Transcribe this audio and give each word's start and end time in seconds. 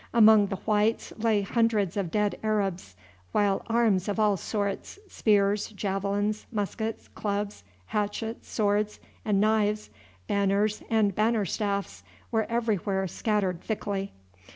Among 0.15 0.47
the 0.47 0.55
whites 0.55 1.13
lay 1.19 1.43
hundreds 1.43 1.95
of 1.95 2.09
dead 2.09 2.39
Arabs, 2.41 2.95
while 3.33 3.61
arms 3.67 4.07
of 4.09 4.19
all 4.19 4.35
sorts 4.35 4.97
spears, 5.07 5.67
javelins, 5.73 6.47
muskets, 6.51 7.07
clubs, 7.09 7.63
hatchets, 7.85 8.49
swords, 8.49 8.99
and 9.23 9.39
knives, 9.39 9.91
banners 10.25 10.81
and 10.89 11.13
banner 11.13 11.45
staffs 11.45 12.01
were 12.31 12.47
everywhere 12.49 13.07
scattered 13.07 13.61
thickly. 13.61 14.11